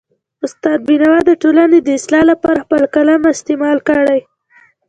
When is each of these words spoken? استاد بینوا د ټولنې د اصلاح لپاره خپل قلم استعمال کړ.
استاد 0.45 0.79
بینوا 0.87 1.19
د 1.25 1.31
ټولنې 1.41 1.79
د 1.81 1.89
اصلاح 1.99 2.23
لپاره 2.31 2.63
خپل 2.65 2.81
قلم 2.95 3.21
استعمال 3.35 3.77
کړ. 3.87 4.05